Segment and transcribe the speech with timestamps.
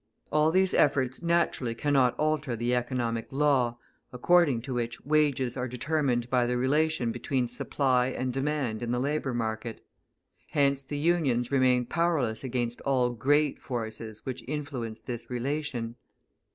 [0.31, 3.77] All these efforts naturally cannot alter the economic law
[4.11, 8.97] according to which wages are determined by the relation between supply and demand in the
[8.99, 9.85] labour market.
[10.53, 15.97] Hence the Unions remain powerless against all great forces which influence this relation.